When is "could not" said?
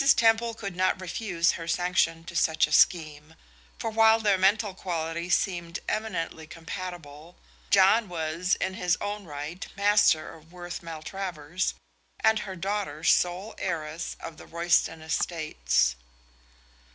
0.55-0.99